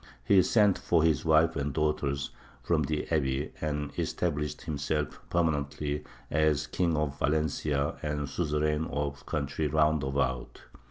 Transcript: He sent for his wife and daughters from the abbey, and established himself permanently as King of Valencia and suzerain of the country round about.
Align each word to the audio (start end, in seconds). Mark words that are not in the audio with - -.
He 0.23 0.41
sent 0.41 0.79
for 0.79 1.03
his 1.03 1.23
wife 1.25 1.55
and 1.55 1.71
daughters 1.71 2.31
from 2.63 2.81
the 2.81 3.07
abbey, 3.11 3.51
and 3.61 3.91
established 3.99 4.63
himself 4.63 5.19
permanently 5.29 6.03
as 6.31 6.65
King 6.65 6.97
of 6.97 7.19
Valencia 7.19 7.99
and 8.01 8.27
suzerain 8.27 8.85
of 8.85 9.19
the 9.19 9.25
country 9.25 9.67
round 9.67 10.01
about. 10.03 10.63